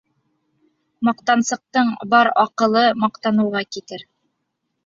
Маҡтансыҡтың 1.09 1.91
бар 2.15 2.31
аҡылы 2.45 2.85
маҡтаныуға 3.05 3.63
китер. 3.77 4.09